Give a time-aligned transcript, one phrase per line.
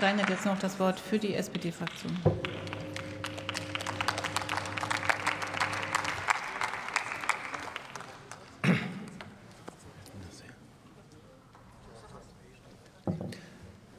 [0.00, 2.16] Stein hat jetzt noch das Wort für die SPD-Fraktion.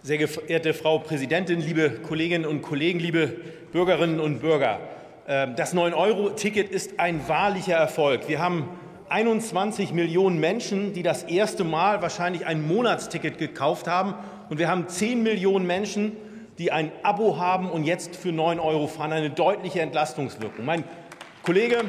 [0.02, 3.36] Sehr geehrte Frau Präsidentin, liebe Kolleginnen und Kollegen, liebe
[3.74, 4.80] Bürgerinnen und Bürger!
[5.28, 8.30] Ähm, das 9-Euro-Ticket ist ein wahrlicher Erfolg.
[8.30, 8.70] Wir haben
[9.10, 14.14] 21 Millionen Menschen, die das erste Mal wahrscheinlich ein Monatsticket gekauft haben.
[14.50, 16.16] Und wir haben 10 Millionen Menschen,
[16.58, 19.14] die ein Abo haben und jetzt für 9 Euro fahren.
[19.14, 20.66] Eine deutliche Entlastungswirkung.
[20.66, 20.84] Mein
[21.44, 21.84] Kollege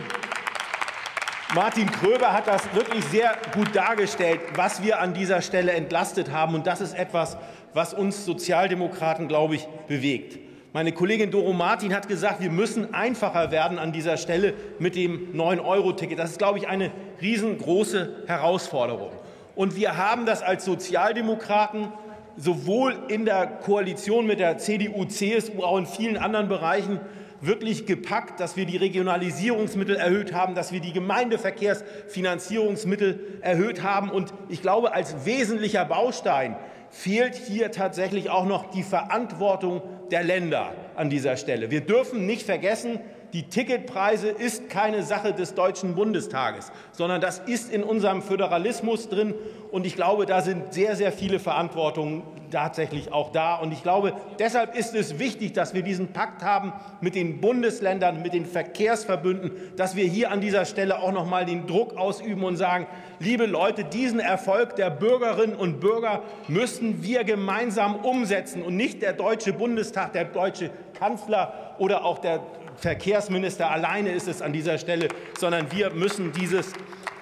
[1.52, 6.54] Martin Kröber hat das wirklich sehr gut dargestellt, was wir an dieser Stelle entlastet haben.
[6.54, 7.36] Und das ist etwas,
[7.74, 10.38] was uns Sozialdemokraten, glaube ich, bewegt.
[10.72, 15.34] Meine Kollegin Doro Martin hat gesagt, wir müssen einfacher werden an dieser Stelle mit dem
[15.34, 16.16] 9-Euro-Ticket.
[16.16, 19.10] Das ist, glaube ich, eine riesengroße Herausforderung.
[19.56, 21.88] Und wir haben das als Sozialdemokraten
[22.36, 27.00] sowohl in der Koalition mit der CDU, CSU, auch in vielen anderen Bereichen
[27.40, 34.08] wirklich gepackt, dass wir die Regionalisierungsmittel erhöht haben, dass wir die Gemeindeverkehrsfinanzierungsmittel erhöht haben.
[34.08, 36.54] Und ich glaube, als wesentlicher Baustein
[36.90, 41.70] fehlt hier tatsächlich auch noch die Verantwortung der Länder an dieser Stelle.
[41.70, 43.00] Wir dürfen nicht vergessen,
[43.32, 49.34] die Ticketpreise ist keine Sache des Deutschen Bundestages, sondern das ist in unserem Föderalismus drin.
[49.70, 53.56] Und ich glaube, da sind sehr, sehr viele Verantwortungen tatsächlich auch da.
[53.56, 58.22] Und ich glaube, deshalb ist es wichtig, dass wir diesen Pakt haben mit den Bundesländern,
[58.22, 62.42] mit den Verkehrsverbünden, dass wir hier an dieser Stelle auch noch mal den Druck ausüben
[62.42, 62.86] und sagen,
[63.20, 69.12] liebe Leute, diesen Erfolg der Bürgerinnen und Bürger müssen wir gemeinsam umsetzen und nicht der
[69.12, 72.40] Deutsche Bundestag, der deutsche Kanzler oder auch der
[72.76, 76.72] Verkehrsminister alleine ist es an dieser Stelle, sondern wir müssen dieses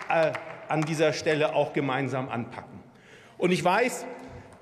[0.09, 0.33] äh,
[0.69, 2.79] an dieser Stelle auch gemeinsam anpacken.
[3.39, 4.05] Und ich weiß,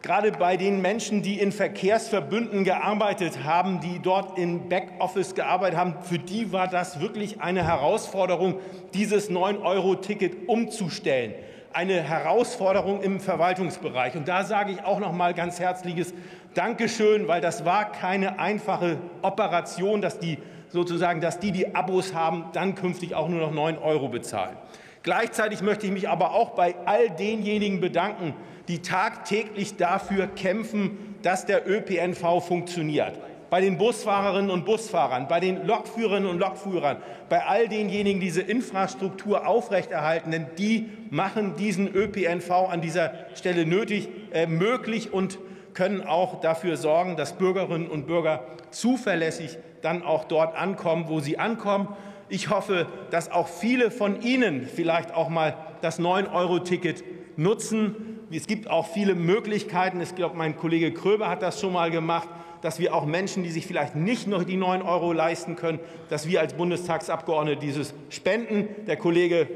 [0.02, 5.94] gerade bei den Menschen, die in Verkehrsverbünden gearbeitet haben, die dort im Backoffice gearbeitet haben,
[6.02, 8.60] für die war das wirklich eine Herausforderung,
[8.94, 11.34] dieses 9-Euro-Ticket umzustellen.
[11.72, 14.14] Eine Herausforderung im Verwaltungsbereich.
[14.14, 16.14] Und da sage ich auch noch mal ganz herzliches
[16.54, 20.38] Dankeschön, weil das war keine einfache Operation, dass die
[20.69, 24.56] sozusagen, dass die, die Abos haben, dann künftig auch nur noch 9 Euro bezahlen.
[25.03, 28.34] Gleichzeitig möchte ich mich aber auch bei all denjenigen bedanken,
[28.69, 33.19] die tagtäglich dafür kämpfen, dass der ÖPNV funktioniert.
[33.49, 36.97] Bei den Busfahrerinnen und Busfahrern, bei den Lokführerinnen und Lokführern,
[37.28, 43.65] bei all denjenigen, die diese Infrastruktur aufrechterhalten, denn die machen diesen ÖPNV an dieser Stelle
[43.65, 45.38] nötig, äh, möglich und
[45.76, 51.38] können auch dafür sorgen, dass Bürgerinnen und Bürger zuverlässig dann auch dort ankommen, wo sie
[51.38, 51.88] ankommen.
[52.28, 57.04] Ich hoffe, dass auch viele von Ihnen vielleicht auch mal das 9-Euro-Ticket
[57.37, 58.19] nutzen.
[58.32, 60.00] Es gibt auch viele Möglichkeiten.
[60.00, 62.28] Ich glaube, mein Kollege Kröber hat das schon mal gemacht,
[62.62, 66.26] dass wir auch Menschen, die sich vielleicht nicht noch die 9 Euro leisten können, dass
[66.26, 68.66] wir als Bundestagsabgeordnete dieses spenden.
[68.87, 69.47] Der Kollege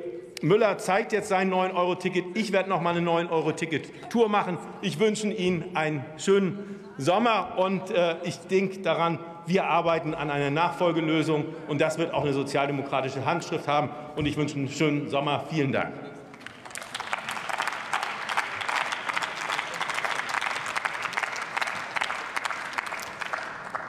[0.42, 2.36] Müller zeigt jetzt sein 9-Euro-Ticket.
[2.36, 4.58] Ich werde noch mal eine 9-Euro-Ticket-Tour machen.
[4.80, 10.50] Ich wünsche Ihnen einen schönen Sommer und äh, ich denke daran, wir arbeiten an einer
[10.50, 13.90] Nachfolgelösung und das wird auch eine sozialdemokratische Handschrift haben.
[14.16, 15.44] Und ich wünsche einen schönen Sommer.
[15.50, 15.92] Vielen Dank.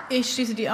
[0.09, 0.69] Ich schließe die